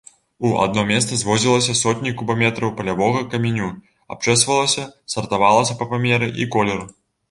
У 0.47 0.53
адно 0.61 0.83
месца 0.91 1.19
звозілася 1.19 1.75
сотні 1.81 2.15
кубаметраў 2.23 2.73
палявога 2.81 3.21
каменю, 3.37 3.71
абчэсвалася, 4.17 4.91
сартавалася 5.17 5.73
па 5.81 5.93
памеры 5.97 6.37
і 6.45 6.53
колеру. 6.57 6.95